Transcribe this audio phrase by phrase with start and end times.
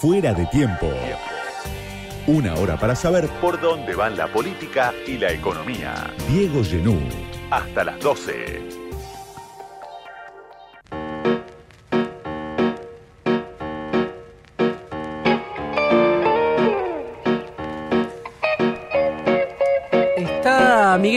[0.00, 0.88] Fuera de tiempo.
[2.28, 6.14] Una hora para saber por dónde van la política y la economía.
[6.28, 7.00] Diego Genú.
[7.50, 8.87] Hasta las 12.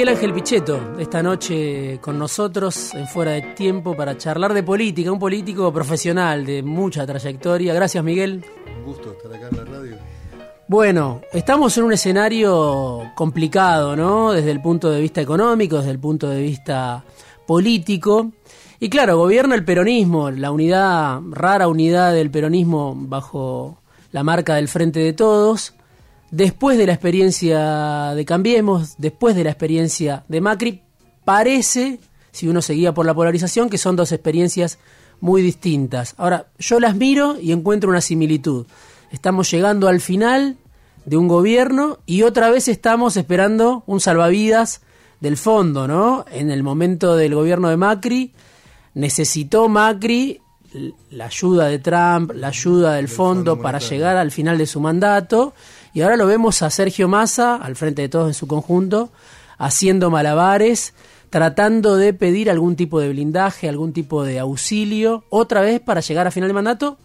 [0.01, 5.11] Miguel Ángel Pichetto esta noche con nosotros en Fuera de Tiempo para charlar de política,
[5.11, 7.71] un político profesional de mucha trayectoria.
[7.71, 8.43] Gracias Miguel.
[8.79, 9.97] Un gusto estar acá en la radio.
[10.67, 14.31] Bueno, estamos en un escenario complicado, ¿no?
[14.31, 17.03] Desde el punto de vista económico, desde el punto de vista
[17.45, 18.31] político.
[18.79, 23.77] Y claro, gobierna el peronismo, la unidad, rara unidad del peronismo bajo
[24.11, 25.75] la marca del Frente de Todos.
[26.31, 30.81] Después de la experiencia de Cambiemos, después de la experiencia de Macri,
[31.25, 31.99] parece,
[32.31, 34.79] si uno seguía por la polarización, que son dos experiencias
[35.19, 36.15] muy distintas.
[36.17, 38.65] Ahora, yo las miro y encuentro una similitud.
[39.11, 40.55] Estamos llegando al final
[41.05, 44.81] de un gobierno y otra vez estamos esperando un salvavidas
[45.19, 46.23] del fondo, ¿no?
[46.31, 48.31] En el momento del gobierno de Macri,
[48.93, 50.39] necesitó Macri
[51.09, 55.53] la ayuda de Trump, la ayuda del fondo para llegar al final de su mandato
[55.93, 59.11] y ahora lo vemos a Sergio Massa, al frente de todos en su conjunto,
[59.57, 60.93] haciendo malabares,
[61.29, 66.27] tratando de pedir algún tipo de blindaje, algún tipo de auxilio, otra vez para llegar
[66.27, 66.97] a final de mandato,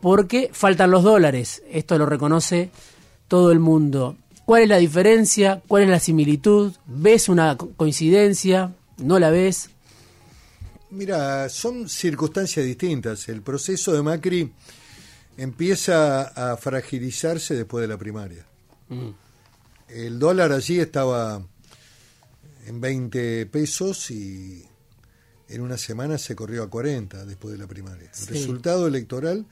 [0.00, 1.62] porque faltan los dólares.
[1.70, 2.70] Esto lo reconoce
[3.28, 4.16] todo el mundo.
[4.44, 5.62] ¿Cuál es la diferencia?
[5.66, 6.72] ¿Cuál es la similitud?
[6.86, 8.74] ¿Ves una coincidencia?
[8.98, 9.70] ¿No la ves?
[10.90, 13.28] Mira, son circunstancias distintas.
[13.28, 14.52] El proceso de Macri
[15.36, 18.46] empieza a fragilizarse después de la primaria.
[18.88, 19.10] Mm.
[19.88, 21.42] El dólar allí estaba
[22.66, 24.64] en 20 pesos y
[25.48, 28.10] en una semana se corrió a 40 después de la primaria.
[28.20, 29.46] El resultado electoral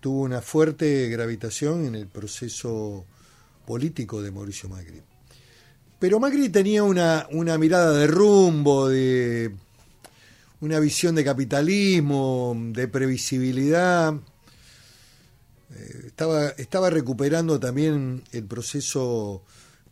[0.00, 3.04] tuvo una fuerte gravitación en el proceso
[3.66, 5.02] político de Mauricio Macri.
[5.98, 9.54] Pero Macri tenía una, una mirada de rumbo, de
[10.60, 14.14] una visión de capitalismo, de previsibilidad,
[16.20, 19.42] estaba, estaba recuperando también el proceso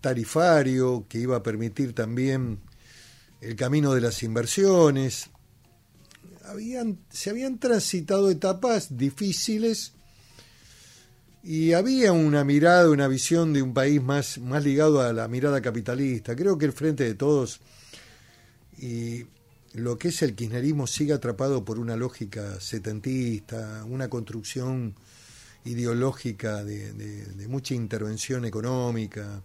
[0.02, 2.58] tarifario que iba a permitir también
[3.40, 5.30] el camino de las inversiones.
[6.44, 9.94] Habían, se habían transitado etapas difíciles
[11.42, 15.62] y había una mirada, una visión de un país más, más ligado a la mirada
[15.62, 16.36] capitalista.
[16.36, 17.58] Creo que el Frente de Todos
[18.76, 19.24] y
[19.72, 24.94] lo que es el kirchnerismo sigue atrapado por una lógica setentista, una construcción
[25.68, 29.42] ideológica de, mucha intervención económica,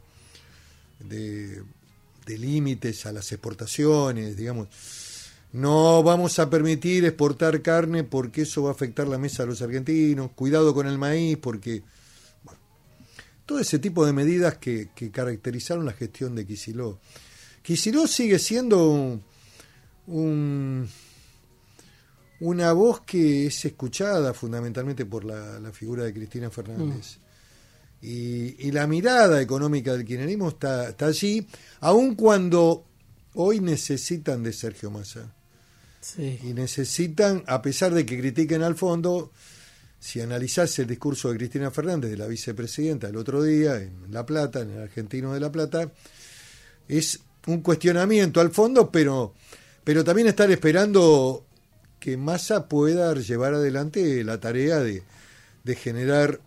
[0.99, 1.63] de,
[2.27, 4.67] límites a las exportaciones, digamos.
[5.51, 9.61] No vamos a permitir exportar carne porque eso va a afectar la mesa de los
[9.61, 10.31] argentinos.
[10.31, 11.83] Cuidado con el maíz porque...
[13.45, 16.99] todo ese tipo de medidas que, caracterizaron la gestión de Quisiló.
[17.61, 19.19] Quisiló sigue siendo
[20.07, 20.89] un
[22.43, 27.17] una voz que es escuchada fundamentalmente por la, figura de Cristina Fernández.
[28.01, 28.05] Mm.
[28.05, 31.47] Y, la mirada económica del kirchnerismo está, está allí,
[31.79, 32.85] aun cuando
[33.35, 35.33] hoy necesitan de Sergio Massa.
[36.17, 39.31] Y necesitan, a pesar de que critiquen al fondo,
[39.97, 44.25] si analizase el discurso de Cristina Fernández, de la vicepresidenta, el otro día en La
[44.25, 45.89] Plata, en el argentino de La Plata,
[46.89, 49.33] es un cuestionamiento al fondo, pero,
[49.85, 51.45] pero también estar esperando
[52.03, 55.03] que Massa pueda llevar adelante la tarea de,
[55.73, 56.41] generar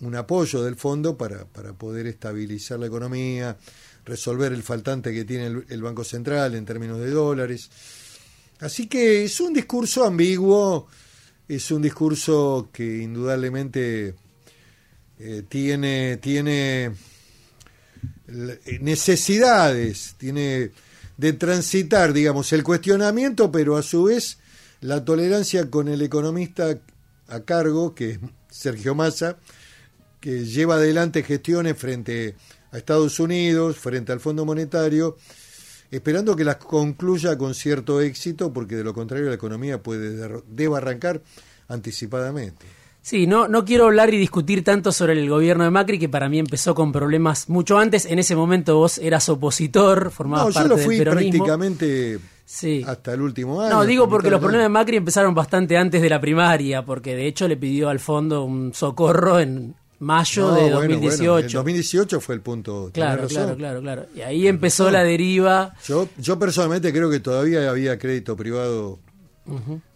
[0.00, 3.58] un apoyo del fondo para, para, poder estabilizar la economía,
[4.06, 7.68] resolver el faltante que tiene el, Banco Central en términos de dólares.
[8.60, 10.86] Así que es un discurso ambiguo,
[11.46, 14.14] es un discurso que indudablemente
[15.18, 16.90] eh, tiene, tiene
[18.80, 20.70] necesidades, tiene
[21.18, 24.38] de transitar, digamos, el cuestionamiento, pero a su vez
[24.82, 26.78] la tolerancia con el economista
[27.28, 28.18] a cargo, que es
[28.50, 29.38] Sergio Massa,
[30.20, 32.34] que lleva adelante gestiones frente
[32.72, 35.16] a Estados Unidos, frente al Fondo Monetario,
[35.90, 40.76] esperando que las concluya con cierto éxito, porque de lo contrario la economía puede debe
[40.76, 41.22] arrancar
[41.68, 42.66] anticipadamente.
[43.02, 46.28] Sí, no, no quiero hablar y discutir tanto sobre el gobierno de Macri, que para
[46.28, 48.04] mí empezó con problemas mucho antes.
[48.06, 52.20] En ese momento vos eras opositor, formabas parte yo lo fui prácticamente
[52.86, 53.74] hasta el último año.
[53.74, 57.26] No, digo porque los problemas de Macri empezaron bastante antes de la primaria, porque de
[57.26, 61.32] hecho le pidió al fondo un socorro en mayo de 2018.
[61.32, 62.90] Bueno, 2018 fue el punto.
[62.92, 64.06] Claro, claro, claro, claro.
[64.14, 65.74] Y ahí empezó la deriva.
[65.86, 68.98] Yo, yo personalmente creo que todavía había crédito privado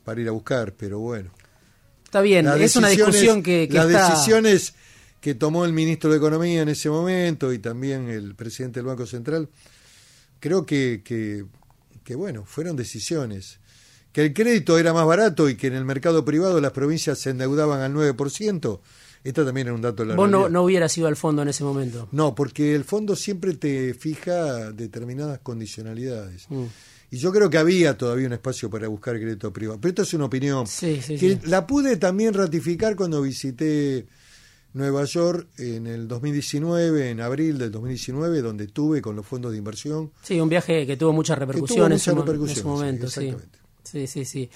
[0.04, 1.30] para ir a buscar, pero bueno.
[2.04, 4.74] está bien, es una discusión que, las decisiones
[5.20, 9.06] que tomó el ministro de Economía en ese momento y también el presidente del Banco
[9.06, 9.48] Central,
[10.38, 11.44] creo que, que,
[12.14, 13.58] bueno, fueron decisiones.
[14.12, 17.30] Que el crédito era más barato y que en el mercado privado las provincias se
[17.30, 18.80] endeudaban al 9%,
[19.24, 21.48] esto también era un dato de la Vos no, no hubieras ido al fondo en
[21.48, 22.08] ese momento.
[22.12, 26.46] No, porque el fondo siempre te fija determinadas condicionalidades.
[26.48, 26.64] Mm.
[27.10, 29.80] Y yo creo que había todavía un espacio para buscar crédito privado.
[29.80, 30.66] Pero esto es una opinión.
[30.66, 34.06] Sí, sí, que la pude también ratificar cuando visité
[34.76, 39.58] Nueva York en el 2019, en abril del 2019, donde estuve con los fondos de
[39.58, 40.12] inversión.
[40.23, 43.08] Sí, un viaje que tuvo muchas repercusiones, en, ese momento.
[43.08, 43.34] Sí,
[43.82, 44.50] sí, sí, sí.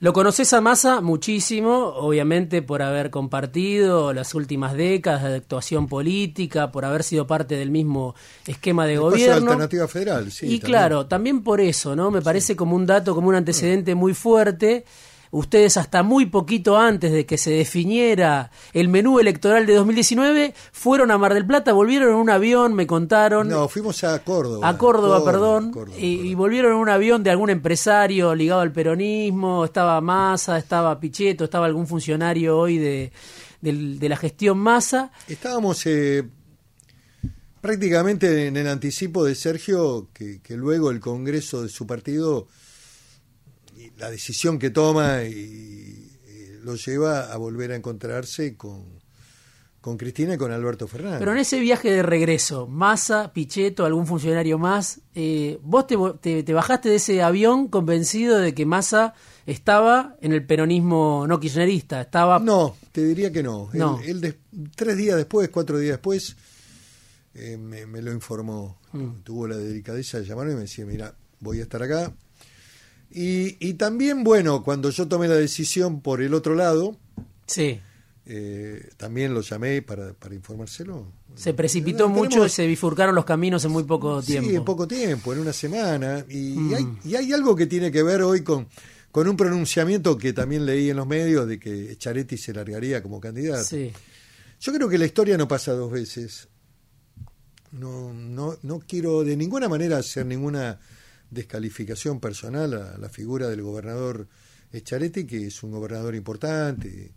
[0.00, 6.70] Lo conoces a Massa muchísimo, obviamente por haber compartido las últimas décadas de actuación política,
[6.70, 8.14] por haber sido parte del mismo
[8.46, 9.52] esquema de gobierno.
[9.52, 10.52] alternativa federal, sí.
[10.52, 12.10] Y claro, también por eso, ¿no?
[12.10, 14.84] Me parece como un dato, como un antecedente muy fuerte
[15.32, 21.10] ustedes hasta muy poquito antes de que se definiera el menú electoral de 2019, fueron
[21.10, 23.48] a Mar del Plata, volvieron en un avión, me contaron.
[23.48, 24.68] No, fuimos a Córdoba.
[24.68, 25.72] A Córdoba, perdón.
[25.98, 31.44] y, volvieron en un avión de algún empresario ligado al peronismo, estaba Massa, estaba Pichetto,
[31.44, 33.10] estaba algún funcionario hoy de,
[33.62, 35.10] la gestión Massa.
[35.26, 35.84] Estábamos...
[35.86, 36.22] Eh,
[37.62, 42.48] prácticamente en el anticipo de Sergio, que, que, luego el Congreso de su partido
[43.98, 46.08] la decisión que toma y,
[46.62, 48.84] lo lleva a volver a encontrarse con,
[49.80, 51.18] con Cristina y con Alberto Fernández.
[51.18, 56.54] Pero en ese viaje de regreso, Massa, Pichetto, algún funcionario más, eh, vos te, te,
[56.54, 62.38] bajaste de ese avión convencido de que Massa estaba en el peronismo no kirchnerista, estaba...
[62.38, 63.68] No, te diría que no.
[63.72, 64.00] no.
[64.04, 64.36] Él,
[64.76, 66.36] tres días después, cuatro días después,
[67.34, 68.78] eh, me, lo informó.
[68.92, 69.22] Mm.
[69.24, 72.12] Tuvo la delicadeza de llamarme y me decía, mira, voy a estar acá,
[73.14, 76.96] y, también, bueno, cuando yo tomé la decisión por el otro lado,
[77.46, 77.80] sí.
[78.24, 81.06] Eh, también lo llamé para, informárselo.
[81.34, 84.50] Se precipitó mucho y se bifurcaron los caminos en muy poco tiempo.
[84.50, 86.24] Sí, en poco tiempo, en una semana.
[86.28, 86.98] Y, hay, mm.
[87.04, 88.68] y hay, algo que tiene que ver hoy con,
[89.10, 93.20] con un pronunciamiento que también leí en los medios de que Charetti se largaría como
[93.20, 93.64] candidato.
[93.64, 93.92] Sí.
[94.60, 96.48] Yo creo que la historia no pasa dos veces.
[97.72, 100.78] No, no, no quiero de ninguna manera hacer ninguna
[101.32, 104.28] descalificación personal a la figura del gobernador
[104.72, 107.12] Echaretti, que es un gobernador importante.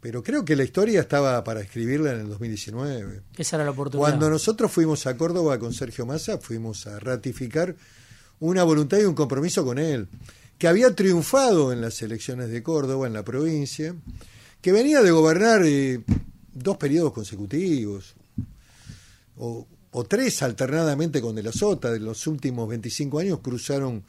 [0.00, 3.22] Pero creo que la historia estaba para escribirla en el 2019.
[3.36, 4.08] Esa era la oportunidad.
[4.08, 7.74] Cuando nosotros fuimos a Córdoba con Sergio Massa, fuimos a ratificar
[8.38, 10.06] una voluntad y un compromiso con él,
[10.56, 13.96] que había triunfado en las elecciones de Córdoba, en la provincia,
[14.60, 16.04] que venía de gobernar eh,
[16.52, 18.14] dos periodos consecutivos,
[19.36, 21.90] o o tres alternadamente con De la Sota.
[21.90, 24.04] De los últimos 25 años cruzaron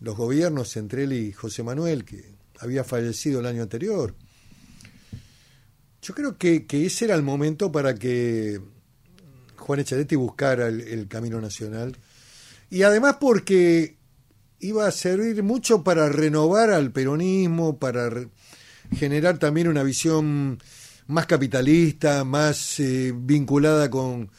[0.00, 4.14] los gobiernos entre él y José Manuel, que había fallecido el año anterior.
[6.02, 8.60] Yo creo que, ese era el momento para que
[9.56, 11.96] Juan Echaretti buscara el, camino nacional.
[12.68, 13.96] Y además porque
[14.58, 18.10] iba a servir mucho para renovar al peronismo, para
[18.94, 20.58] generar también una visión
[21.06, 24.30] más capitalista, más eh, vinculada con,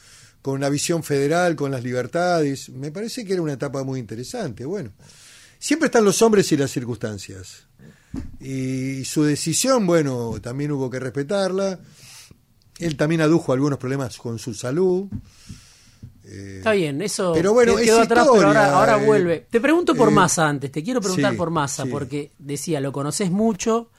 [0.46, 2.68] con una visión federal, con las libertades.
[2.68, 4.64] Me parece que era una etapa muy interesante.
[4.64, 4.92] Bueno,
[5.58, 7.66] siempre están los hombres y las circunstancias.
[8.38, 11.80] Y su decisión, bueno, también hubo que respetarla.
[12.78, 15.08] Él también adujo algunos problemas con su salud.
[16.22, 19.46] Está bien, eso pero bueno, quedó atrás, pero ahora, eh, vuelve.
[19.50, 23.32] Te pregunto por eh, Massa antes, te quiero preguntar por Massa, porque decía, lo conoces
[23.32, 23.90] mucho,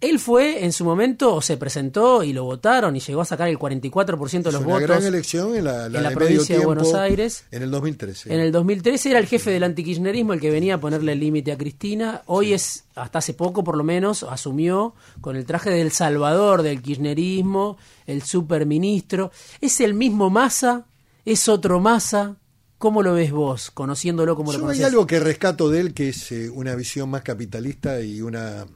[0.00, 3.48] él fue en su momento, o se presentó y lo votaron y llegó a sacar
[3.48, 4.82] el 44% de los votos.
[4.82, 7.44] Gran elección en la, provincia de Buenos Aires.
[7.50, 8.32] En el 2013.
[8.32, 11.50] En el 2013 era el jefe del antikirchnerismo el que venía a ponerle el límite
[11.50, 12.22] a Cristina.
[12.26, 16.82] Hoy es, hasta hace poco por lo menos, asumió con el traje del salvador del
[16.82, 19.32] kirchnerismo, el superministro.
[19.62, 20.84] ¿Es el mismo Massa?
[21.24, 22.36] ¿Es otro Massa?
[22.76, 24.80] ¿Cómo lo ves vos, conociéndolo como lo conoces?
[24.80, 28.66] Hay algo que rescato de él que es eh, una visión más capitalista y una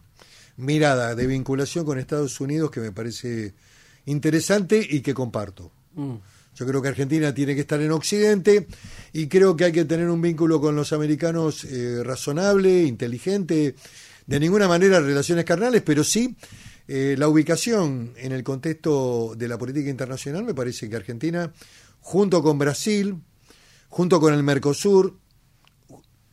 [0.61, 3.55] mirada de vinculación con Estados Unidos que me parece
[4.07, 5.73] interesante y que comparto.
[5.95, 6.17] Mm.
[6.57, 8.67] Yo creo que Argentina tiene que estar en Occidente
[9.13, 13.75] y creo que hay que tener un vínculo con los americanos eh, razonable, inteligente,
[14.27, 16.37] de ninguna manera relaciones carnales, pero sí
[16.87, 21.53] eh, la ubicación en el contexto de la política internacional me parece que Argentina,
[22.01, 23.17] junto con Brasil,
[23.89, 25.17] junto con el Mercosur,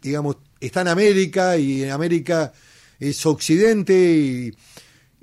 [0.01, 2.53] digamos, está en América y en América
[2.99, 4.53] es Occidente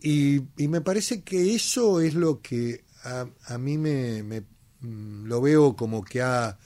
[0.00, 4.42] y, y, me parece que eso es lo que a, a mí me, me,
[4.80, 6.58] mm, lo veo como que ha,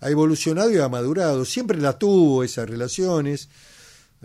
[0.00, 1.44] ha, evolucionado y ha madurado.
[1.44, 3.48] Siempre la tuvo esas relaciones.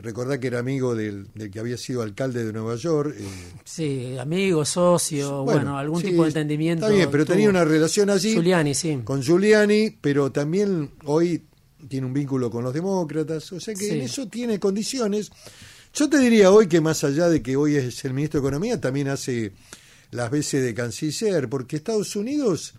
[0.02, 3.16] Recordá que era amigo del, que había sido alcalde de Nueva York.
[3.18, 3.24] Eh.
[3.66, 6.86] Sí, amigo, socio, bueno, algún tipo de entendimiento.
[6.86, 8.32] Está bien, pero tenía una relación allí.
[8.32, 9.02] Giuliani, sí.
[9.04, 11.44] Con Giuliani, pero también hoy
[11.90, 13.52] tiene un vínculo con los demócratas.
[13.52, 15.32] O sea que en eso tiene condiciones.
[15.94, 18.80] Yo te diría hoy que más allá de que hoy es el ministro de Economía,
[18.80, 19.54] también hace
[20.12, 22.74] las veces de canciller, porque Estados Unidos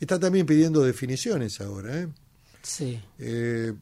[0.00, 2.02] está también pidiendo definiciones ahora.
[2.02, 2.08] ¿eh?
[2.62, 3.00] Sí.
[3.18, 3.72] Eh,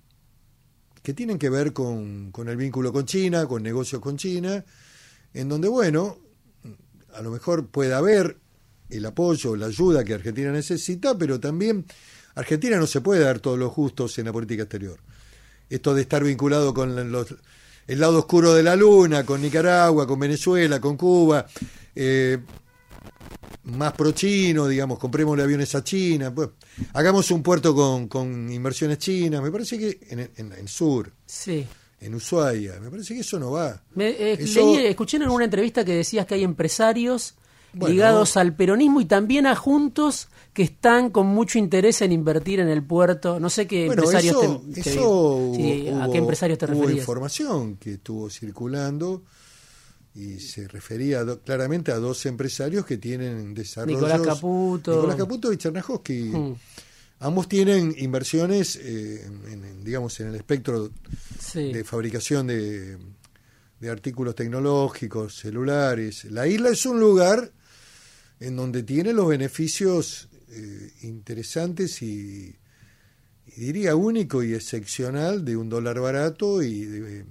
[1.03, 4.65] que tienen que ver con, con el vínculo con China, con negocios con China,
[5.35, 6.19] en donde, bueno,
[7.15, 8.39] a lo mejor puede haber
[8.91, 11.85] el apoyo, la ayuda que Argentina necesita, pero también
[12.35, 14.99] Argentina no se puede dar todos los justos en la política exterior.
[15.71, 17.35] Esto de estar vinculado con los,
[17.87, 21.47] el lado oscuro de la luna, con Nicaragua, con Venezuela, con Cuba,
[21.95, 22.39] eh,
[23.65, 26.51] más pro-chino, digamos, comprémosle aviones a China, pues,
[26.93, 31.13] hagamos un puerto con, con inversiones chinas, me parece que en, el sur.
[31.27, 31.67] Sí.
[32.01, 33.83] En Ushuaia, me parece que eso no va.
[33.97, 34.37] Eh,
[34.89, 37.35] escuché en una entrevista que decías que hay empresarios
[37.87, 42.69] ligados al peronismo y también a juntos que están con mucho interés en invertir en
[42.69, 43.41] el puerto.
[43.41, 46.93] No sé qué empresarios te, a qué empresarios te referías.
[46.93, 49.23] Hubo información que estuvo circulando
[50.15, 54.01] y se refería claramente a dos empresarios que tienen desarrollos.
[54.01, 54.95] Nicolás Caputo.
[54.95, 56.23] Nicolás Caputo y Chernajowski.
[56.33, 56.55] Hmm.
[57.21, 60.91] Ambos tienen inversiones, eh, en, digamos, en el espectro
[61.55, 62.99] de fabricación de,
[63.81, 66.25] de, artículos tecnológicos, celulares.
[66.27, 67.51] La isla es un lugar
[68.41, 72.55] en donde tiene los beneficios eh, interesantes y,
[73.47, 77.25] y, diría único y excepcional de un dólar barato y de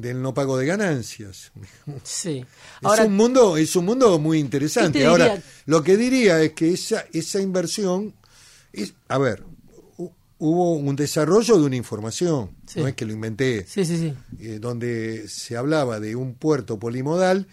[0.00, 1.52] del no pago de ganancias.
[2.04, 2.44] Sí.
[2.82, 5.04] es un mundo, es un mundo muy interesante.
[5.04, 8.14] Ahora, lo que diría es que esa, esa inversión
[8.72, 9.42] es, a ver,
[10.38, 15.26] hubo un desarrollo de una información, no es que lo inventé, sí, sí, eh, donde
[15.28, 17.48] se hablaba de un puerto polimodal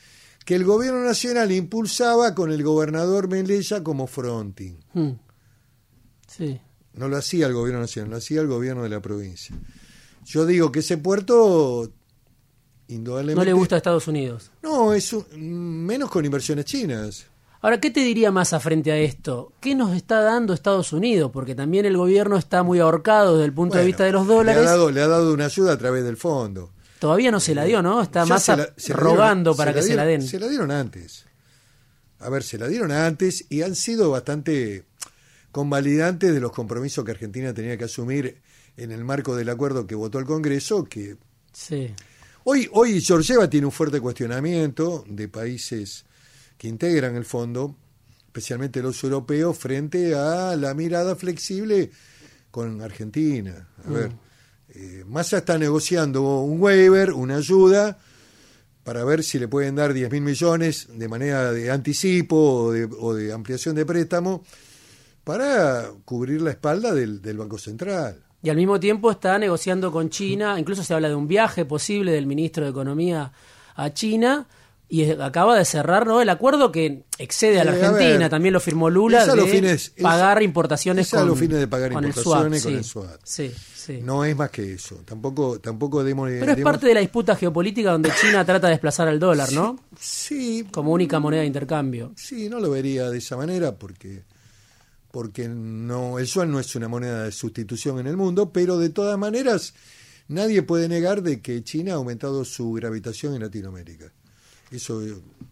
[0.45, 4.77] que el gobierno nacional impulsaba con el gobernador Melella como fronting.
[4.93, 5.11] Hmm.
[6.27, 6.61] Sí.
[6.93, 9.55] No lo hacía el gobierno nacional, lo hacía el gobierno de la provincia.
[10.23, 11.91] Yo digo que ese puerto
[12.87, 14.51] no le gusta a Estados Unidos.
[14.61, 17.25] No, es menos con inversiones chinas.
[17.61, 19.53] Ahora, ¿qué te diría más a frente a esto?
[19.59, 21.31] ¿Qué nos está dando Estados Unidos?
[21.33, 24.61] Porque también el gobierno está muy ahorcado desde el punto de vista de los dólares.
[24.61, 26.69] Le ha, dado, le ha dado una ayuda a través del fondo.
[27.05, 28.01] Todavía no se la dio, ¿no?
[28.01, 28.49] Está más
[28.87, 30.23] rogando para que se la den.
[30.23, 31.27] Se la dieron antes.
[32.17, 34.85] A ver, se la dieron antes y han sido bastante
[35.51, 38.41] convalidantes de los compromisos que Argentina tenía que asumir
[38.75, 41.17] en el marco del acuerdo que votó el Congreso, que
[41.53, 41.93] sí
[42.43, 46.05] Hoy, hoy Georgieva tiene un fuerte cuestionamiento de países
[46.57, 47.75] que integran el fondo,
[48.25, 51.91] especialmente los europeos, frente a la mirada flexible
[52.49, 53.67] con Argentina.
[53.85, 54.19] A ver, mm.
[54.75, 57.97] Eh, Massa está negociando un waiver, una ayuda,
[58.83, 62.87] para ver si le pueden dar 10 mil millones de manera de anticipo o de,
[62.99, 64.43] o de, ampliación de préstamo
[65.23, 68.21] para cubrir la espalda del Banco Central.
[68.43, 72.11] Y al mismo tiempo está negociando con China, incluso se habla de un viaje posible
[72.11, 73.31] del ministro de Economía
[73.75, 74.45] a China
[74.87, 76.21] y acaba de cerrar ¿no?
[76.21, 81.27] el acuerdo que excede a la Argentina, también lo firmó Lula, de pagar importaciones con,
[81.27, 83.19] los fines de pagar importaciones con el SWAT.
[83.23, 83.51] Sí.
[84.01, 86.29] No es más que eso, tampoco tampoco demos...
[86.29, 89.79] Pero es parte de la disputa geopolítica donde China trata de desplazar al dólar, ¿no?
[89.99, 90.67] Sí.
[90.71, 92.13] Como única moneda de intercambio.
[92.15, 94.23] Sí, no lo vería de esa manera porque
[95.11, 98.89] porque no, el yuan no es una moneda de sustitución en el mundo, pero de
[98.89, 99.73] todas maneras
[100.27, 104.11] nadie puede negar de que China ha aumentado su gravitación en Latinoamérica.
[104.75, 105.01] Eso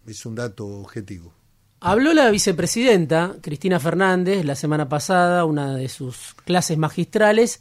[0.06, 1.32] es un dato objetivo.
[1.80, 7.60] Habló la vicepresidenta Cristina Fernández la semana pasada, una de sus clases magistrales,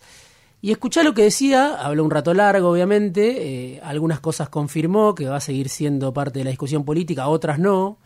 [0.62, 5.26] y escuchá lo que decía, habló un rato largo obviamente, eh, algunas cosas confirmó que
[5.26, 7.98] va a seguir siendo parte de la discusión política, otras no,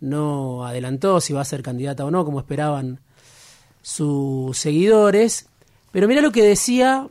[0.00, 3.00] no adelantó si va a ser candidata o no, como esperaban
[3.82, 5.48] sus seguidores.
[5.92, 7.08] Pero mira lo que decía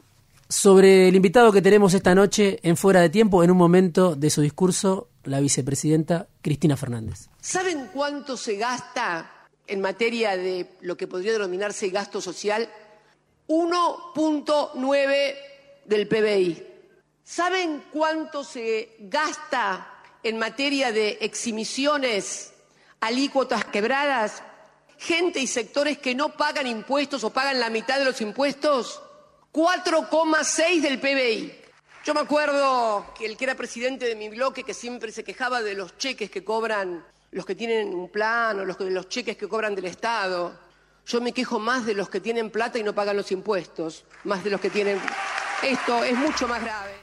[0.49, 4.29] sobre el invitado que tenemos esta noche en Fuera de Tiempo, en un momento de
[4.29, 7.29] su discurso, la vicepresidenta Cristina Fernández.
[7.39, 12.69] ¿Saben cuánto se gasta en materia de lo que podría denominarse gasto social?
[13.47, 15.35] 1.9
[15.85, 16.63] del PBI.
[17.23, 19.93] ¿Saben cuánto se gasta
[20.23, 22.53] en materia de exhibiciones,
[22.99, 24.41] alícuotas quebradas?
[24.97, 29.01] gente y sectores que no pagan impuestos o pagan la mitad de los impuestos?
[29.53, 31.66] 4,6 del PBI.
[32.07, 35.61] Yo me acuerdo que el que era presidente de mi bloque, que siempre se quejaba
[35.61, 39.45] de los cheques que cobran los que tienen un plan o los, los cheques que
[39.49, 40.57] cobran del Estado.
[41.05, 44.41] Yo me quejo más de los que tienen plata y no pagan los impuestos, más
[44.41, 45.01] de los que tienen...
[45.61, 46.93] Esto es mucho más grave.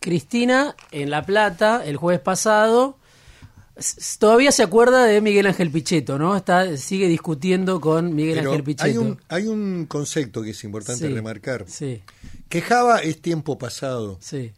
[0.00, 2.98] Cristina en La Plata el jueves pasado
[4.18, 6.36] todavía se acuerda de Miguel Ángel Pichetto, ¿no?
[6.36, 8.84] Está sigue discutiendo con Miguel Ángel Pichetto.
[8.84, 11.64] Hay un, hay un concepto que es importante remarcar.
[11.68, 12.02] Sí.
[12.48, 14.18] Quejaba es tiempo pasado.
[14.20, 14.52] Sí.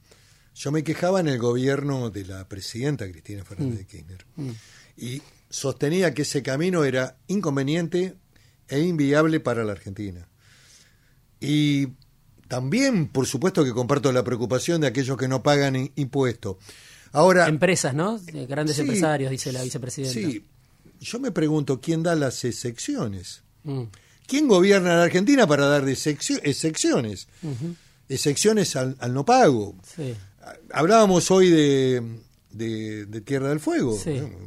[0.55, 3.87] Yo me quejaba en el gobierno de la presidenta Cristina Fernández de mm.
[3.87, 4.26] Kirchner.
[4.37, 4.50] Mm.
[4.97, 8.14] Y sostenía que ese camino era inconveniente
[8.69, 10.29] e inviable para la Argentina.
[11.41, 11.88] Y
[12.49, 16.57] también, por supuesto, que comparto la preocupación de aquellos que no pagan impuestos.
[17.12, 18.21] Ahora, Empresas, ¿no?
[18.49, 20.14] Grandes empresarios, dice la vicepresidenta.
[20.14, 20.45] Sí,
[21.00, 23.42] yo me pregunto quién da las excepciones.
[23.64, 23.83] Mm.
[24.26, 27.28] ¿Quién gobierna la Argentina para dar excepciones?
[28.09, 29.75] Excepciones al, no pago.
[30.73, 32.02] Hablábamos hoy de,
[32.50, 33.99] de, Tierra del Fuego.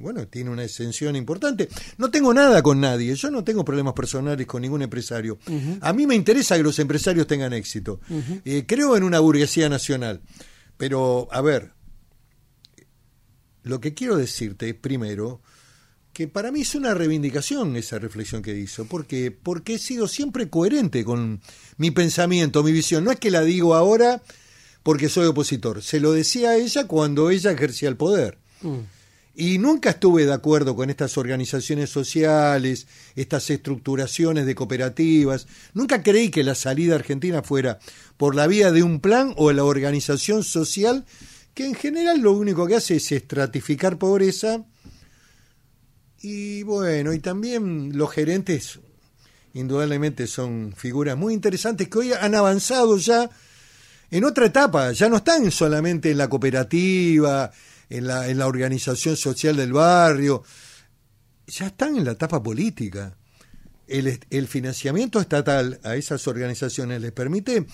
[0.01, 1.69] Bueno, tiene una exención importante.
[1.97, 5.37] No tengo nada con nadie, yo no tengo problemas personales con ningún empresario.
[5.81, 7.99] A mí me interesa que los empresarios tengan éxito.
[8.43, 10.21] Eh, creo en una burguesía nacional.
[10.77, 11.71] Pero, a ver,
[13.65, 15.41] lo que quiero decirte primero,
[16.13, 20.49] que para mí es una reivindicación esa reflexión que hizo, porque porque he sido siempre
[20.49, 21.41] coherente con
[21.77, 23.03] mi pensamiento, mi visión.
[23.03, 24.21] No es que la digo ahora
[24.83, 25.81] porque soy opositor.
[25.81, 28.37] Se lo decía a ella cuando ella ejercía el poder.
[28.61, 28.81] Mm.
[29.35, 35.47] Y nunca estuve de acuerdo con estas organizaciones sociales, estas estructuraciones de cooperativas.
[35.73, 37.79] Nunca creí que la salida argentina fuera
[38.15, 41.03] por la vía de un plan o la organización social,
[41.55, 44.65] que en general lo único que hace es estratificar pobreza.
[46.21, 48.79] Y bueno, y también los gerentes
[49.53, 53.29] indudablemente son figuras muy interesantes que hoy han avanzado ya
[54.11, 57.51] en otra etapa, ya no están solamente en la cooperativa,
[57.89, 60.43] en la, en la organización social del barrio,
[61.47, 63.15] ya están en la etapa política.
[63.87, 67.65] El, el financiamiento estatal a esas organizaciones les permite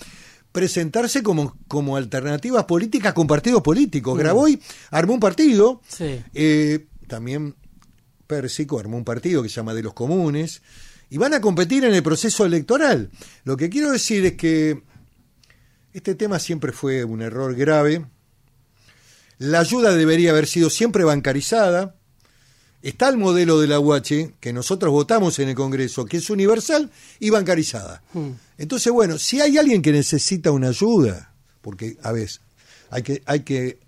[0.52, 4.16] presentarse como, como alternativas políticas con partidos políticos.
[4.18, 7.56] Graboy armó un partido, eh, también
[8.26, 10.62] Pérsico armó un partido que se llama De los Comunes,
[11.10, 13.10] y van a competir en el proceso electoral.
[13.44, 14.82] Lo que quiero decir es que
[15.92, 18.06] este tema siempre fue un error grave.
[19.38, 21.96] La ayuda debería haber sido siempre bancarizada.
[22.82, 26.90] Está el modelo de la UH que nosotros votamos en el Congreso, que es universal
[27.20, 28.02] y bancarizada.
[28.12, 28.30] Hmm.
[28.58, 32.40] Entonces, bueno, si hay alguien que necesita una ayuda, porque a veces
[32.90, 33.78] hay que, hay que,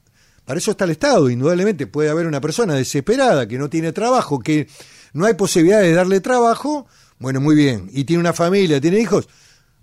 [0.44, 4.38] para eso está el Estado, indudablemente puede haber una persona desesperada que no tiene trabajo,
[4.38, 4.68] que
[5.12, 6.86] no hay posibilidad de darle trabajo,
[7.18, 9.28] bueno, muy bien, y tiene una familia, tiene hijos,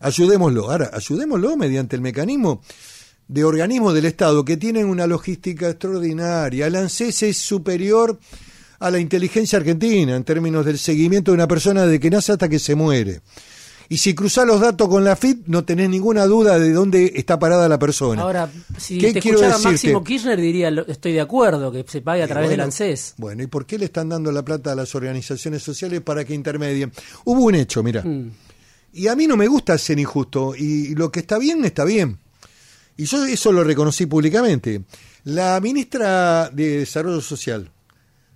[0.02, 0.72] Ayudémoslo.
[0.72, 2.62] Ahora, ayudémoslo mediante el mecanismo
[3.28, 6.68] de organismos del Estado que tienen una logística extraordinaria.
[6.68, 8.20] El ANSES es superior
[8.82, 12.50] a la inteligencia argentina en términos del seguimiento de una persona de que nace hasta
[12.50, 13.22] que se muere.
[13.90, 17.38] Y si cruzás los datos con la FIP, no tenés ninguna duda de dónde está
[17.38, 18.22] parada la persona.
[18.22, 22.50] Ahora, si te escuchara Máximo Kirchner, diría, estoy de acuerdo, que se pague a través
[22.50, 23.16] del ANSES.
[23.18, 26.34] Bueno, ¿y por qué le están dando la plata a las organizaciones sociales para que
[26.34, 26.92] intermedien?
[27.26, 28.02] Hubo un hecho, mira.
[28.02, 28.32] Mm.
[28.94, 32.18] Y a mí no me gusta ser injusto, y lo que está bien, está bien.
[32.96, 34.84] Y yo eso lo reconocí públicamente.
[35.26, 37.70] La ministra de Desarrollo Social,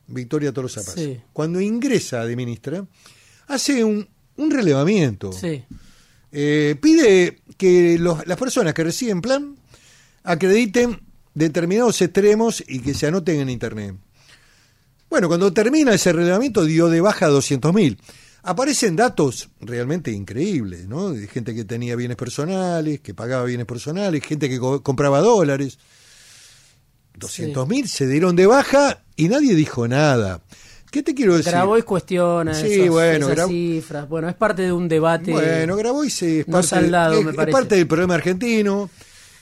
[0.07, 0.95] Victoria Paz,
[1.33, 2.85] cuando ingresa de ministra,
[3.47, 5.31] hace un, un relevamiento.
[6.31, 9.55] Eh, pide que las personas que reciben plan
[10.23, 11.01] acrediten
[11.33, 13.95] determinados extremos y que se anoten en Internet.
[15.09, 17.97] Bueno, cuando termina ese relevamiento dio de baja a 200.000
[18.45, 21.09] aparecen datos realmente increíbles, ¿no?
[21.09, 25.79] De gente que tenía bienes personales, que pagaba bienes personales, gente que compraba dólares.
[27.19, 30.41] 200.000 mil se dieron de baja y nadie dijo nada.
[30.91, 31.51] ¿Qué te quiero decir?
[31.51, 34.08] Grabois cuestiona sí, bueno, esas cifras.
[34.08, 35.32] Bueno, es parte de un debate.
[35.32, 38.89] Bueno, Grabois es, parte, es parte del problema argentino.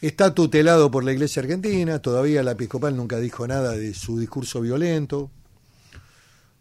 [0.01, 1.99] Está tutelado por la Iglesia Argentina.
[1.99, 5.29] Todavía la episcopal nunca dijo nada de su discurso violento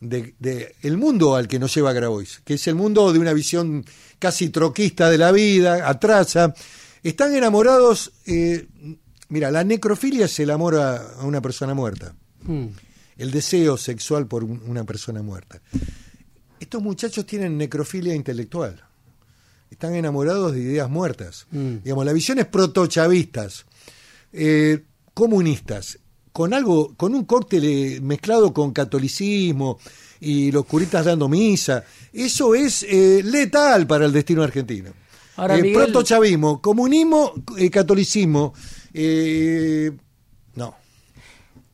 [0.03, 3.85] de, el mundo al que nos lleva Grabois, que es el mundo de una visión
[4.19, 6.55] casi troquista de la vida, atrasa.
[7.03, 8.67] Están enamorados, eh,
[9.33, 12.15] mira, la necrofilia es el amor a, una persona muerta,
[12.45, 12.67] hmm.
[13.17, 15.61] el deseo sexual por una persona muerta.
[16.61, 18.85] Estos muchachos tienen necrofilia intelectual,
[19.71, 21.47] están enamorados de ideas muertas.
[21.51, 21.79] Hmm.
[21.83, 23.65] Digamos, la visión es protochavistas,
[24.35, 25.99] eh, comunistas,
[26.31, 29.79] con algo, con un cóctel mezclado con catolicismo
[30.21, 31.85] y los curitas dando misa.
[32.13, 34.93] Eso es eh, letal para el destino argentino.
[35.37, 38.53] Ahora, eh, protochavismo, comunismo, eh, catolicismo,
[40.55, 40.75] no.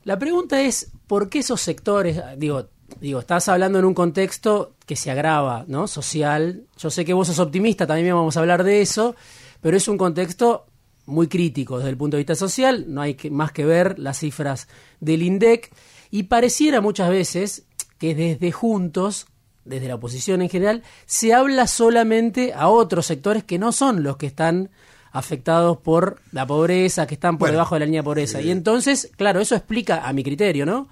[0.04, 2.68] La pregunta es, ¿por qué esos sectores, digo,
[3.00, 5.86] digo, estás hablando en un contexto que se agrava, ¿no?
[5.86, 6.64] Social.
[6.78, 9.14] Yo sé que vos sos optimista, también vamos a hablar de eso,
[9.60, 10.66] pero es un contexto
[11.06, 14.68] muy críticos desde el punto de vista social, no hay más que ver las cifras
[15.00, 15.70] del INDEC,
[16.10, 17.64] y pareciera muchas veces
[17.98, 19.26] que desde Juntos,
[19.68, 24.16] desde la oposición en general, se habla solamente a otros sectores que no son los
[24.16, 24.70] que están
[25.12, 28.40] afectados por la pobreza, que están por debajo de la línea de pobreza.
[28.40, 30.88] y entonces, claro, eso explica, a mi criterio, ¿no?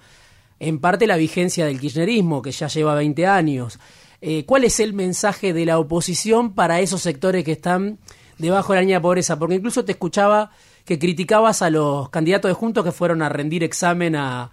[0.59, 3.79] En parte la vigencia del kirchnerismo, que ya lleva 20 años.
[4.21, 7.99] Eh, ¿Cuál es el mensaje de la oposición para esos sectores que están
[8.39, 9.39] debajo de la línea de pobreza?
[9.39, 10.51] Porque incluso te escuchaba
[10.87, 14.51] que criticabas a los candidatos de Juntos que fueron a rendir examen a,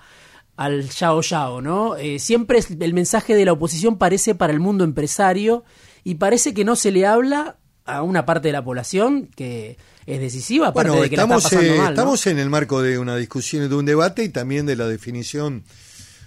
[0.55, 1.95] al Yao Yao, ¿no?
[1.95, 5.63] Eh, siempre el mensaje de la oposición parece para el mundo empresario
[6.03, 10.19] y parece que no se le habla a una parte de la población que es
[10.19, 10.71] decisiva.
[10.71, 14.23] Bueno, de que estamos, eh, estamos en el marco de una discusión, de un debate
[14.23, 15.63] y también de la definición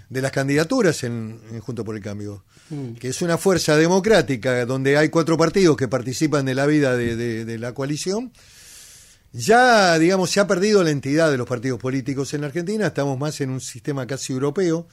[0.09, 2.95] de las candidaturas en, Junto por el Cambio, mm.
[2.95, 7.59] que es una fuerza democrática donde hay cuatro partidos que participan de la vida de,
[7.59, 8.33] la coalición.
[9.39, 13.39] Ya, digamos, se ha perdido la entidad de los partidos políticos en Argentina, estamos más
[13.43, 14.89] en un sistema casi europeo,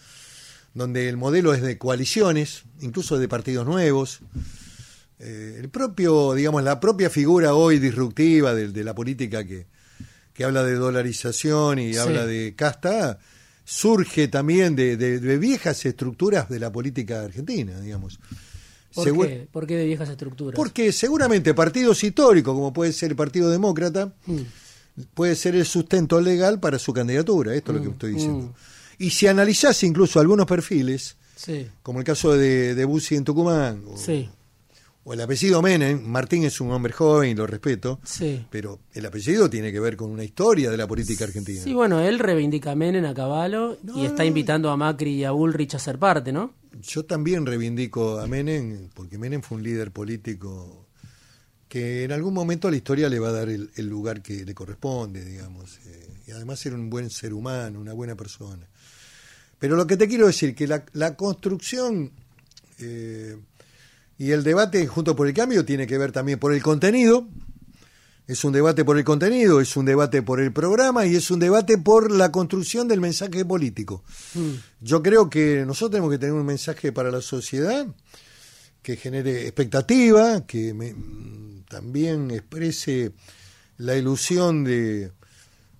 [0.74, 4.20] donde el modelo es de coaliciones, incluso de partidos nuevos.
[5.20, 9.68] Eh, el propio, digamos, la propia figura hoy disruptiva de, la política que,
[10.34, 13.20] que, habla de dolarización y habla de casta,
[13.64, 18.20] surge también de, viejas estructuras de la política argentina, digamos.
[18.94, 19.48] ¿Por, qué?
[19.52, 20.56] ¿Por qué de viejas estructuras?
[20.56, 24.42] Porque seguramente partidos históricos, como puede ser el Partido Demócrata, mm.
[25.14, 28.46] puede ser el sustento legal para su candidatura, esto es lo que mm, estoy diciendo.
[28.48, 28.54] Mm.
[29.00, 31.18] Y si analizás incluso algunos perfiles,
[31.82, 34.30] como el caso de, de Bussi en Tucumán, sí
[35.06, 38.46] o el apellido Menem, Martín es un hombre joven y lo respeto, sí.
[38.50, 41.62] pero el apellido tiene que ver con una historia de la política argentina.
[41.62, 45.32] Sí, bueno, él reivindica a Menem a caballo y está invitando a Macri y a
[45.32, 46.54] Bullrich a ser parte, ¿no?
[46.82, 50.88] Yo también reivindico a Menem, porque Menem fue un líder político
[51.68, 54.54] que en algún momento a la historia le va a dar el, lugar que le
[54.54, 58.68] corresponde, digamos, eh, y además era un buen ser humano, una buena persona.
[59.60, 62.12] Pero lo que te quiero decir, que la, la construcción...
[62.80, 63.38] Eh,
[64.24, 67.28] y el debate junto por el cambio tiene que ver también por el contenido.
[68.26, 71.42] Es un debate por el contenido, es un debate por el programa y es un
[71.42, 74.02] debate por la construcción del mensaje político.
[74.34, 74.52] Mm.
[74.80, 77.86] Yo creo que nosotros tenemos que tener un mensaje para la sociedad
[78.82, 80.74] que genere expectativa, que
[81.68, 83.12] también exprese
[83.76, 85.12] la ilusión de,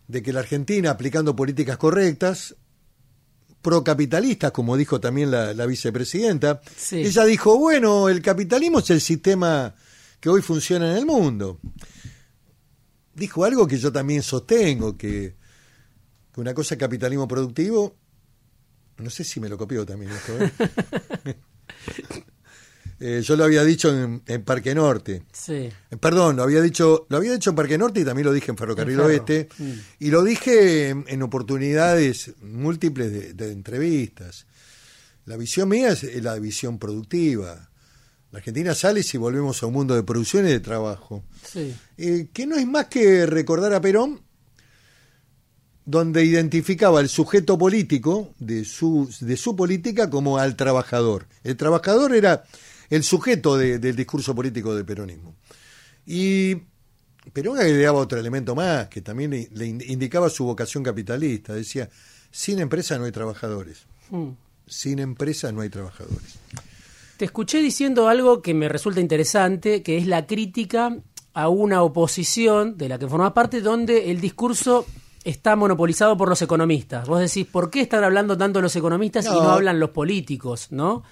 [0.10, 2.58] de que la Argentina, aplicando políticas correctas,
[3.64, 6.62] procapitalistas, como dijo también la, vicepresidenta.
[6.92, 9.74] Ella dijo, bueno, el capitalismo es el sistema
[10.20, 11.60] que hoy funciona en el mundo.
[13.16, 15.36] Dijo algo que yo también sostengo, que,
[16.36, 17.96] una cosa es capitalismo productivo,
[18.98, 21.38] no sé si me lo copió también esto, ¿eh?
[23.06, 25.24] Eh, yo lo había dicho en, Parque Norte.
[25.34, 25.56] Sí.
[25.56, 28.52] Eh, perdón, lo había dicho, lo había dicho en Parque Norte y también lo dije
[28.52, 29.50] en Ferrocarril Oeste.
[29.58, 29.72] Mm.
[30.00, 34.46] Y lo dije en, oportunidades múltiples de, entrevistas.
[35.26, 37.70] La visión mía es, la visión productiva.
[38.32, 41.26] La Argentina sale si volvemos a un mundo de producción y de trabajo.
[41.46, 41.76] Sí.
[41.98, 44.22] Eh, que no es más que recordar a Perón,
[45.84, 51.28] donde identificaba el sujeto político de su, de su política como al trabajador.
[51.44, 52.46] El trabajador era
[52.96, 55.36] el sujeto del discurso político del peronismo.
[56.06, 56.56] Y
[57.32, 61.54] Perón agregaba otro elemento más, que también le, indicaba su vocación capitalista.
[61.54, 61.90] Decía,
[62.30, 63.86] sin empresa no hay trabajadores.
[64.10, 64.32] Hmm.
[64.68, 66.38] Sin empresa no hay trabajadores.
[67.18, 70.98] Te escuché diciendo algo que me resulta interesante, que es la crítica
[71.34, 74.86] a una oposición de la que forma parte, donde el discurso
[75.24, 77.08] está monopolizado por los economistas.
[77.08, 80.68] Vos decís, ¿por qué están hablando tanto los economistas y no hablan los políticos?
[80.72, 81.04] ¿no?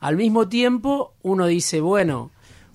[0.00, 2.30] Al mismo tiempo, uno dice, bueno,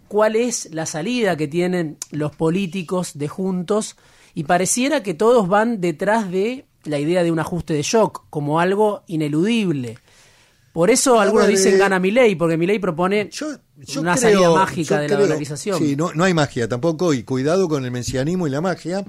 [0.08, 3.98] ¿cuál es la salida que tienen los políticos de juntos?
[4.36, 8.60] Y pareciera que todos van detrás de la idea de un ajuste de shock como
[8.60, 9.98] algo ineludible.
[10.72, 13.30] Por eso algunos dicen gana mi ley, porque mi ley propone
[13.98, 15.80] una salida mágica de la dolarización.
[15.80, 19.04] Sí, no, no, hay magia tampoco, y cuidado con el mesianismo y la magia.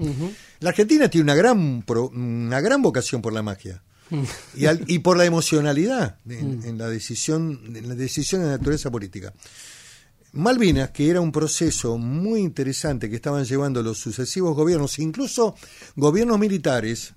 [0.59, 3.83] La Argentina tiene una gran, una gran vocación por la magia
[4.55, 6.63] y, y por la emocionalidad mm.
[6.65, 9.33] en, la decisión, en la decisión de naturaleza política.
[10.33, 15.55] Malvinas, que era un proceso muy interesante que estaban llevando los sucesivos gobiernos, incluso
[15.95, 17.13] gobiernos militares,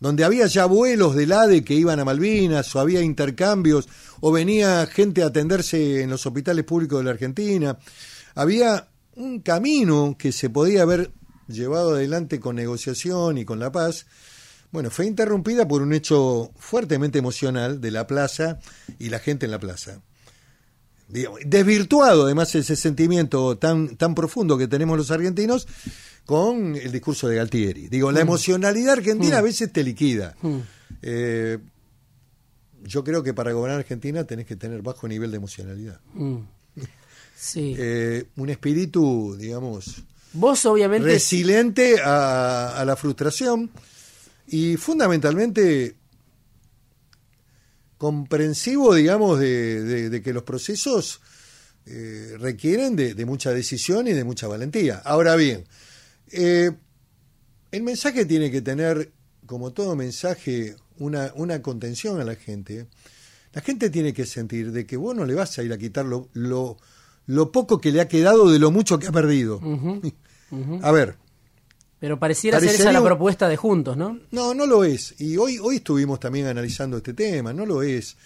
[0.00, 3.88] donde había ya vuelos del ADE que iban a Malvinas, o había intercambios,
[4.20, 7.78] o venía gente a atenderse en los hospitales públicos de la Argentina.
[8.34, 11.12] Había un camino que se podía haber
[11.48, 14.06] llevado adelante con negociación y con la paz,
[14.70, 18.58] bueno, fue interrumpida por un hecho fuertemente emocional de la plaza
[18.98, 20.02] y la gente en la plaza.
[21.46, 25.66] desvirtuado además ese sentimiento tan, tan profundo que tenemos los argentinos
[26.26, 27.88] con el discurso de Galtieri.
[27.88, 30.36] Digo, la emocionalidad argentina a veces te liquida.
[31.00, 31.58] Eh,
[32.82, 36.00] yo creo que para gobernar Argentina tenés que tener bajo nivel de emocionalidad.
[36.14, 37.74] Sí.
[37.78, 40.02] Eh, un espíritu, digamos,
[40.32, 41.06] Vos obviamente...
[41.08, 43.70] resiliente a, a la frustración
[44.48, 45.96] y fundamentalmente
[47.96, 51.20] comprensivo, digamos, de, de- de que los procesos
[51.86, 54.98] eh, requieren de, de mucha decisión y de mucha valentía.
[55.04, 55.64] Ahora bien,
[56.30, 56.70] eh,
[57.72, 59.10] el mensaje tiene que tener,
[59.46, 62.86] como todo mensaje, una, una contención a la gente.
[63.52, 66.04] La gente tiene que sentir de que vos no le vas a ir a quitar
[66.04, 66.76] lo, lo,
[67.26, 69.58] lo poco que le ha quedado de lo mucho que ha perdido.
[70.82, 71.16] A ver,
[72.00, 74.20] Pero pareciera ser esa la propuesta de Juntos, ¿no?
[74.30, 75.14] no, no lo es.
[75.18, 78.16] Y hoy, hoy estuvimos también analizando este tema, no lo es.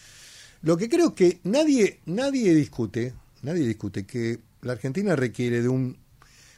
[0.63, 5.97] Lo que creo que nadie, nadie discute, nadie discute que la Argentina requiere de un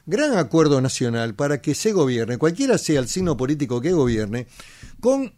[0.05, 4.47] gran acuerdo nacional para que se gobierne, cualquiera sea el signo político que gobierne,
[4.99, 5.33] con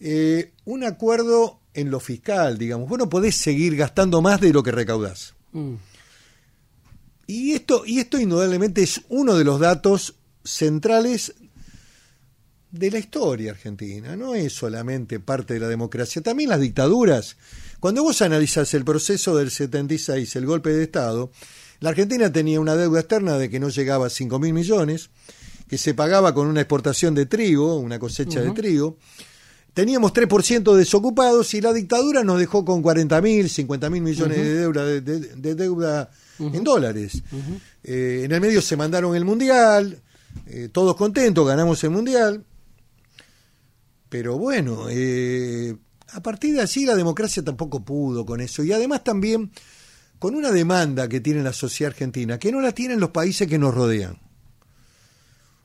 [0.00, 2.88] eh, un acuerdo en lo fiscal, digamos.
[2.88, 5.34] Vos no podés seguir gastando más de lo que recaudás.
[5.52, 5.74] Mm.
[7.26, 11.34] Y esto, y esto indudablemente es uno de los datos centrales
[12.70, 14.16] de la historia argentina.
[14.16, 17.36] No es solamente parte de la democracia, también las dictaduras.
[17.80, 21.30] Cuando vos analizás el proceso del 76, el golpe de Estado,
[21.80, 25.10] la Argentina tenía una deuda externa de que no llegaba a 5 mil millones,
[25.68, 28.98] que se pagaba con una exportación de trigo, una cosecha de trigo.
[29.72, 34.38] Teníamos 3% de desocupados y la dictadura nos dejó con 40 mil, 50 mil millones
[34.38, 37.22] de deuda, de, de- de deuda en dólares.
[37.82, 40.00] Eh, en el medio se mandaron el Mundial,
[40.46, 42.44] eh, todos contentos, ganamos el Mundial.
[44.08, 45.74] Pero bueno, eh,
[46.12, 48.62] a partir de allí la democracia tampoco pudo con eso.
[48.62, 49.50] Y además también
[50.18, 53.58] con una demanda que tiene la sociedad argentina, que no la tienen los países que
[53.58, 54.18] nos rodean.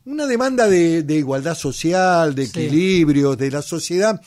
[0.06, 2.62] Una demanda de, de igualdad social, de Sí.
[2.66, 4.20] equilibrio, de la sociedad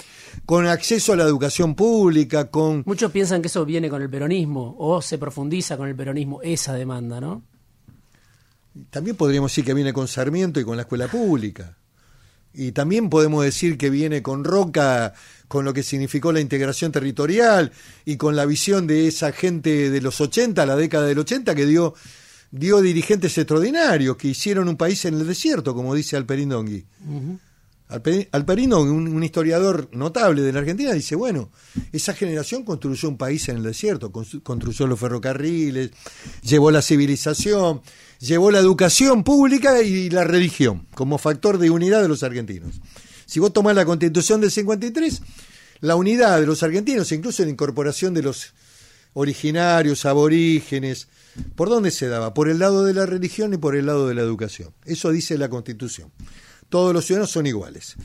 [0.46, 2.84] con acceso a la educación pública, con...
[2.86, 6.74] Muchos piensan que eso viene con el peronismo o se profundiza con el peronismo esa
[6.74, 7.42] demanda, ¿no?
[8.90, 11.76] También podríamos decir que viene con Sarmiento y con la escuela pública.
[12.54, 15.14] Y también podemos decir que viene con Roca,
[15.48, 17.72] con lo que significó la integración territorial
[18.04, 21.64] y con la visión de esa gente de los 80, la década del 80, que
[21.66, 21.94] dio,
[22.50, 26.84] dio dirigentes extraordinarios, que hicieron un país en el desierto, como dice Alperín Dongui.
[28.32, 31.50] Alperín Dongui, un, un historiador notable de la Argentina, dice, bueno,
[31.92, 35.90] esa generación construyó un país en el desierto, constru- construyó los ferrocarriles,
[36.42, 37.82] llevó la civilización,
[38.22, 42.80] llevó la educación pública y la religión como factor de unidad de los argentinos.
[43.26, 45.22] Si vos tomás la constitución del 53,
[45.80, 48.54] la unidad de los argentinos, incluso la incorporación de los
[49.14, 51.08] originarios, aborígenes,
[51.56, 52.32] ¿por dónde se daba?
[52.32, 54.72] Por el lado de la religión y por el lado de la educación.
[54.84, 56.12] Eso dice la constitución.
[56.68, 57.96] Todos los ciudadanos son iguales.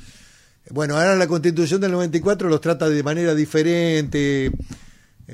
[0.72, 4.52] Bueno, ahora la constitución del 94 los trata de manera diferente,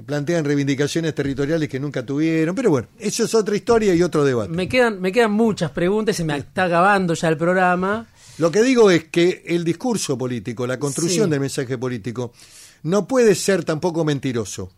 [0.01, 4.49] plantean reivindicaciones territoriales que nunca tuvieron, pero bueno, eso es otra historia y otro debate.
[4.51, 8.07] Me quedan, me quedan muchas preguntas, se me está acabando ya el programa.
[8.39, 11.31] Lo que digo es que el discurso político, la construcción Sí.
[11.31, 12.33] del mensaje político,
[12.81, 14.71] no puede ser tampoco mentiroso.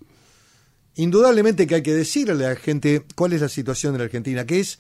[0.96, 4.46] Indudablemente que hay que decirle a la gente cuál es la situación de la Argentina,
[4.46, 4.80] que es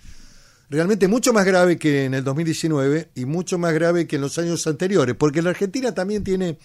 [0.70, 4.38] realmente mucho más grave que en el 2019 y mucho más grave que en los
[4.38, 6.58] años anteriores, porque la Argentina también tiene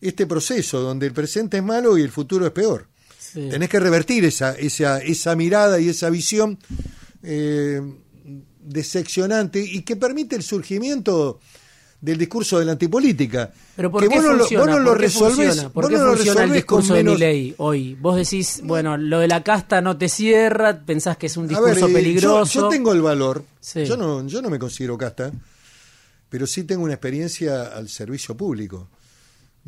[0.00, 2.86] este proceso donde el presente es malo y el futuro es peor.
[3.18, 3.48] Sí.
[3.50, 6.58] Tenés que revertir esa, esa, esa mirada y esa visión
[7.22, 7.80] eh,
[8.60, 11.40] decepcionante y que permite el surgimiento
[12.00, 13.52] del discurso de la antipolítica.
[13.74, 14.64] Pero ¿por que qué vos no lo, funciona?
[14.64, 15.64] vos no lo ¿Por qué resolvés?
[15.64, 17.94] ¿Por qué no lo funciona el discurso de menos- Milei hoy?
[17.96, 21.86] Vos decís, bueno, lo de la casta no te cierra, pensás que es un discurso
[21.86, 22.52] ver, eh, peligroso.
[22.54, 23.42] Yo, yo tengo el valor.
[23.60, 23.84] Sí.
[23.84, 25.32] Yo no, yo no me considero casta,
[26.28, 28.88] pero sí tengo una experiencia al servicio público.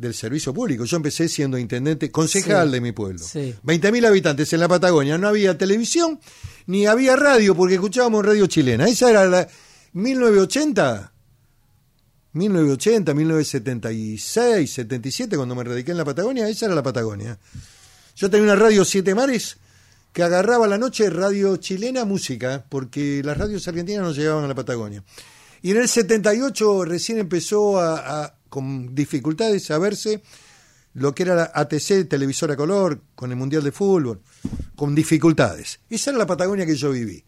[0.00, 0.84] Del servicio público.
[0.86, 2.72] Yo empecé siendo intendente, concejal Sí.
[2.72, 3.18] de mi pueblo.
[3.18, 3.54] Sí.
[3.62, 5.18] 20.000 habitantes en la Patagonia.
[5.18, 6.18] No había televisión
[6.66, 8.88] ni había radio porque escuchábamos radio chilena.
[8.88, 9.46] Esa era la
[9.92, 11.12] 1980.
[12.32, 17.38] 1980, 1976, 77, cuando me radiqué en la Patagonia, esa era la Patagonia.
[18.16, 19.56] Yo tenía una radio Siete Mares
[20.12, 24.48] que agarraba a la noche radio chilena música, porque las radios argentinas no llegaban a
[24.48, 25.02] la Patagonia.
[25.62, 30.22] Y en el 78 recién empezó a, a- con dificultades a verse
[30.92, 34.20] lo que era la ATC, televisora color, con el Mundial de Fútbol,
[34.76, 35.78] con dificultades.
[35.88, 37.24] Esa era la Patagonia que yo viví.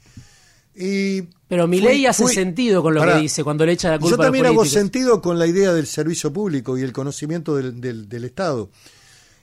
[0.75, 3.99] Y Pero fui- Milei hace fui- sentido con lo que dice cuando le echa la
[3.99, 6.93] culpa yo a también los hago sentido con la idea del servicio público y el
[6.93, 8.71] conocimiento del, del- del Estado.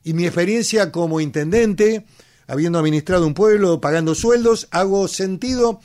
[0.03, 2.05] Y mi experiencia como intendente,
[2.47, 5.79] habiendo administrado un pueblo, pagando sueldos, hago sentido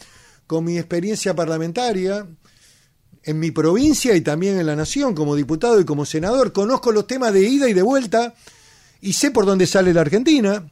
[0.47, 2.27] con mi experiencia parlamentaria,
[3.25, 7.07] en mi provincia y también en la nación, como diputado y como senador, conozco los
[7.07, 8.35] temas de ida y de vuelta
[9.01, 10.71] y sé por dónde sale la Argentina.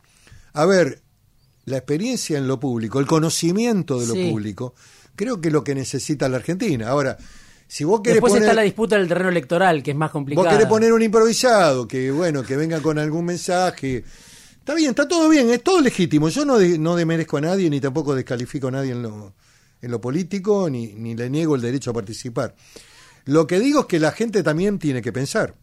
[0.52, 1.00] A ver,
[1.64, 4.74] la experiencia en lo público, el conocimiento de lo público,
[5.16, 6.88] creo que es lo que necesita la Argentina.
[6.88, 7.16] Ahora,
[7.68, 10.44] si vos querés Después poner, está la disputa del terreno electoral, que es más complicada.
[10.46, 14.04] vos querés poner un improvisado, que bueno, que venga con algún mensaje.
[14.58, 16.28] Está bien, está todo bien, es todo legítimo.
[16.28, 19.32] Yo no, de- no demerezco a nadie, ni tampoco descalifico a nadie en lo,
[19.82, 22.54] en lo político, ni, ni le niego el derecho a participar.
[23.26, 25.54] Lo que digo es que la gente también tiene que pensar,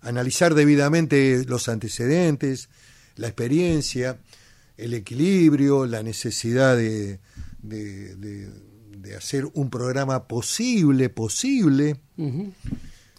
[0.00, 2.68] analizar debidamente los antecedentes,
[3.16, 4.18] la experiencia,
[4.76, 7.20] el equilibrio, la necesidad de,
[7.62, 8.50] de- de-
[8.98, 11.96] de hacer un programa posible, posible.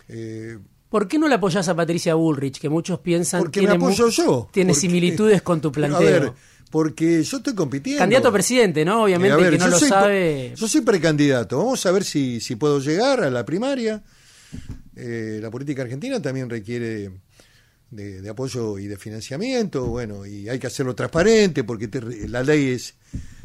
[0.09, 0.57] Eh,
[0.89, 4.49] ¿Por qué no le apoyás a Patricia Bullrich, que muchos piensan me tiene apoyo yo.
[4.51, 5.97] Tiene porque- similitudes con tu planteo?
[5.99, 6.33] A ver,
[6.69, 7.99] porque yo estoy compitiendo.
[7.99, 9.03] Candidato a presidente, ¿no?
[9.03, 10.53] Obviamente, Eh, ver, que no lo soy- sabe.
[10.55, 11.57] Yo soy precandidato.
[11.57, 14.03] Vamos a ver si, si puedo llegar a la primaria.
[14.95, 17.11] Eh, la política argentina también requiere
[17.89, 19.85] de, de apoyo y de financiamiento.
[19.85, 22.95] Bueno, y hay que hacerlo transparente porque te- la ley es.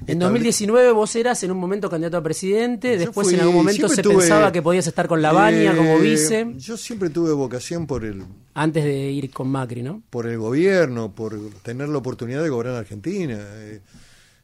[0.07, 3.41] En estable- 2019 vos eras en un momento candidato a presidente, Yo después fui- en
[3.43, 7.09] algún momento se tuve- pensaba que podías estar con Lavagna Eh, como vice, Yo siempre
[7.11, 8.25] tuve vocación por el,
[8.55, 10.03] antes de ir con Macri, ¿no?
[10.11, 13.39] por el gobierno, por tener la oportunidad de gobernar Argentina.
[13.41, 13.81] Eh,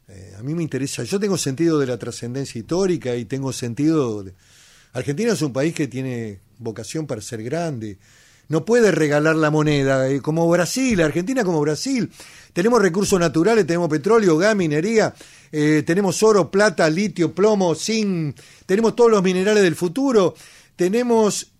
[0.07, 4.23] eh, a mí me interesa, yo tengo sentido de la trascendencia histórica y tengo sentido...
[4.23, 4.33] de-
[4.93, 7.99] Argentina es un país que tiene vocación para ser grande.
[8.49, 12.11] No puede regalar la moneda, eh, como Brasil, Argentina como Brasil.
[12.51, 15.13] Tenemos recursos naturales, tenemos petróleo, gas, minería,
[15.51, 18.35] eh, tenemos oro, plata, litio, plomo, zinc,
[18.65, 20.33] tenemos todos los minerales del futuro,
[20.75, 21.51] tenemos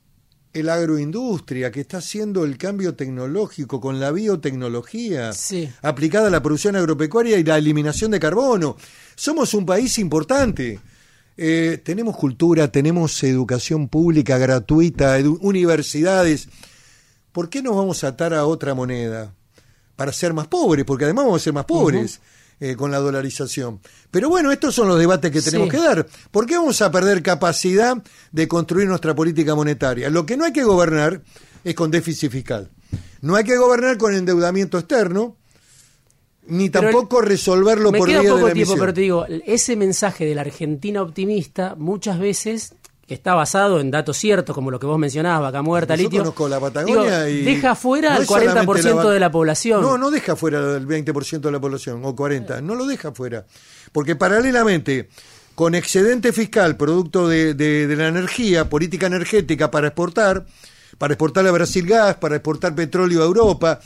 [0.52, 5.70] el agroindustria que está haciendo el cambio tecnológico con la biotecnología Sí.
[5.84, 8.76] aplicada a la producción agropecuaria y la eliminación de carbono.
[9.16, 10.80] Somos un país importante.
[11.38, 16.50] Eh, tenemos cultura, tenemos educación pública gratuita, universidades.
[17.32, 19.34] ¿Por qué nos vamos a atar a otra moneda?
[19.96, 22.22] Para ser más pobres, porque además vamos a ser más pobres
[22.62, 23.80] eh, con la dolarización.
[24.12, 25.72] Pero bueno, estos son los debates que tenemos Sí.
[25.72, 26.08] que dar.
[26.32, 27.98] ¿Por qué vamos a perder capacidad
[28.32, 30.10] de construir nuestra política monetaria?
[30.10, 31.22] Lo que no hay que gobernar
[31.64, 32.70] es con déficit fiscal.
[33.22, 35.36] No hay que gobernar con endeudamiento externo,
[36.48, 38.80] ni Pero tampoco resolverlo Me por queda vía de poco la tiempo, emisión.
[38.80, 42.74] pero te digo, ese mensaje de la Argentina optimista muchas veces
[43.10, 46.20] que está basado en datos ciertos, como lo que vos mencionabas, vaca muerta, Yo litio.
[46.20, 49.82] conozco la Patagonia digo, y deja fuera no al solamente 40% la de la población.
[49.82, 53.46] No, no deja fuera el 20% de la población o 40, no lo deja fuera.
[53.92, 55.10] Porque paralelamente
[55.56, 60.46] con excedente fiscal producto de, de- de la energía, política energética para exportar,
[61.00, 63.80] para exportar a Brasil gas, para exportar petróleo a Europa,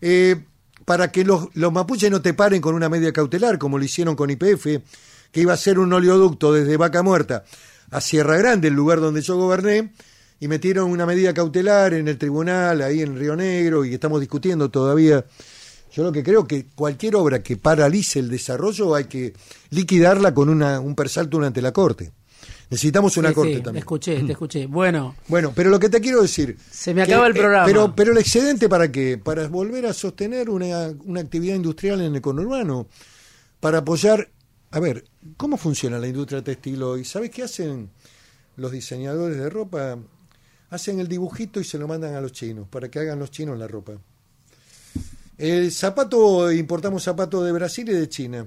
[0.00, 0.36] eh,
[0.84, 4.14] para que los, los mapuches no te paren con una media cautelar, como lo hicieron
[4.14, 4.66] con IPF,
[5.32, 7.44] que iba a ser un oleoducto desde Vaca Muerta
[7.90, 9.92] a Sierra Grande, el lugar donde yo goberné,
[10.40, 14.70] y metieron una medida cautelar en el tribunal, ahí en Río Negro, y estamos discutiendo
[14.70, 15.24] todavía.
[15.92, 19.32] Yo lo que creo que cualquier obra que paralice el desarrollo hay que
[19.70, 22.12] liquidarla con una, un persalto ante la Corte.
[22.70, 23.80] Necesitamos una Sí, Corte sí, te también.
[23.80, 24.66] escuché, te escuché.
[24.66, 26.56] Bueno, Bueno, pero lo que te quiero decir.
[26.70, 27.64] Se me acaba el eh, programa.
[27.64, 29.16] pero, pero el excedente, ¿para qué?
[29.16, 32.86] Para volver a sostener una, una actividad industrial en el conurbano.
[33.58, 34.28] Para apoyar.
[34.70, 35.04] A ver,
[35.36, 37.04] ¿cómo funciona la industria textil hoy?
[37.04, 37.90] ¿Sabes qué hacen
[38.56, 39.98] los diseñadores de ropa?
[40.70, 43.58] Hacen el dibujito y se lo mandan a los chinos, para que hagan los chinos
[43.58, 43.94] la ropa.
[45.38, 48.46] El zapato, importamos zapatos de Brasil y de China.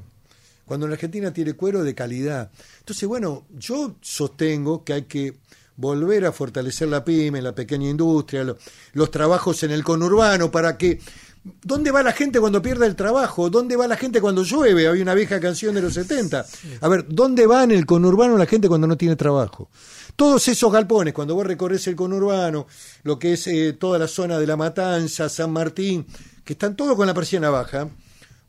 [0.66, 2.52] Cuando en la Argentina tiene cuero de calidad.
[2.80, 5.38] Entonces, bueno, yo sostengo que hay que
[5.76, 8.58] volver a fortalecer la pyme, la pequeña industria, lo-
[8.94, 11.00] los trabajos en el conurbano, para que...
[11.44, 13.50] ¿Dónde va la gente cuando pierde el trabajo?
[13.50, 14.88] ¿Dónde va la gente cuando llueve?
[14.88, 16.46] Había una vieja canción de los 70.
[16.82, 19.70] A ver, ¿dónde va en el conurbano la gente cuando no tiene trabajo?
[20.16, 22.68] Todos esos galpones, cuando vos recorres el conurbano,
[23.04, 26.06] lo que es eh, toda la zona de La Matanza, San Martín,
[26.46, 27.90] que están todos con la persiana baja,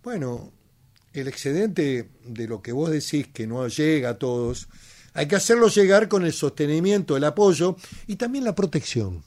[0.03, 0.53] bueno,
[1.15, 4.69] el excedente de lo que vos decís que no llega a todos,
[5.15, 7.77] hay que hacerlo llegar con el sostenimiento, el apoyo
[8.07, 9.23] y también la protección,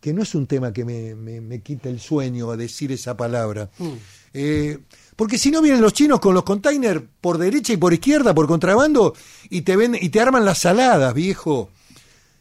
[0.00, 3.16] que no es un tema que me, me, me quita el sueño a decir esa
[3.16, 3.70] palabra.
[4.32, 4.78] Eh,
[5.16, 8.46] porque si no vienen los chinos con los containers por derecha y por izquierda, por
[8.46, 9.14] contrabando,
[9.50, 11.70] y te, ven, y te arman las saladas, viejo.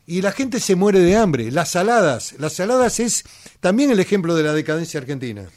[0.07, 1.51] Y la gente se muere de hambre.
[1.51, 3.23] Las saladas, las saladas es
[3.59, 5.49] también el ejemplo de la decadencia argentina.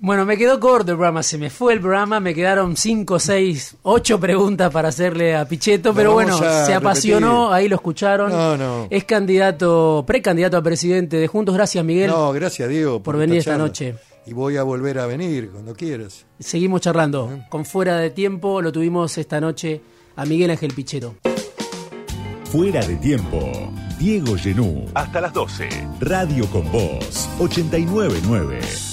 [0.00, 3.76] Bueno, me quedó corto el programa, se me fue el programa, me quedaron 5, 6,
[3.82, 7.54] 8 preguntas para hacerle a Pichetto, pero bueno, se apasionó, repetir.
[7.54, 8.32] ahí lo escucharon.
[8.32, 8.86] No, no.
[8.88, 11.54] Es candidato, precandidato a presidente de Juntos.
[11.54, 12.10] Gracias, Miguel.
[12.10, 13.66] No, gracias Diego por venir esta charla.
[13.66, 13.94] noche.
[14.26, 16.24] Y voy a volver a venir cuando quieras.
[16.38, 17.40] Seguimos charlando.
[17.48, 19.80] Con fuera de tiempo lo tuvimos esta noche
[20.16, 21.16] a Miguel Ángel Pichetto.
[22.50, 23.38] Fuera de tiempo.
[23.98, 24.86] Diego Genú.
[24.94, 25.68] Hasta las 12.
[26.00, 27.28] Radio con Voz.
[27.38, 28.89] 899.